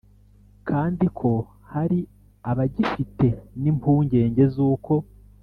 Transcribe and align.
kandi 0.69 1.05
ko 1.19 1.31
hari 1.71 1.99
abagifite 2.51 3.27
n 3.61 3.63
impungenge 3.71 4.43
z 4.55 4.55
uko 4.71 4.93